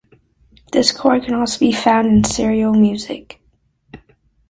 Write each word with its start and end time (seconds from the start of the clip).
This 0.71 0.91
chord 0.91 1.25
can 1.25 1.35
also 1.35 1.59
be 1.59 1.71
found 1.71 2.07
in 2.07 2.23
serial 2.23 2.73
music. 2.73 3.39